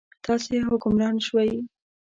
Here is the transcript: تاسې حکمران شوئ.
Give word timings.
تاسې 0.23 0.55
حکمران 0.67 1.15
شوئ. 1.27 1.53